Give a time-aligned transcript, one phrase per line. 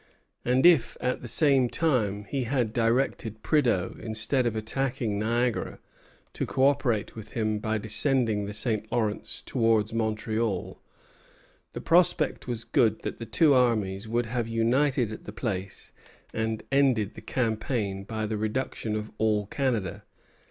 [0.43, 5.77] And if, at the same time, he had directed Prideaux, instead of attacking Niagara,
[6.33, 8.91] to co operate with him by descending the St.
[8.91, 10.81] Lawrence towards Montreal,
[11.73, 15.91] the prospect was good that the two armies would have united at the place,
[16.33, 20.01] and ended the campaign by the reduction of all Canada.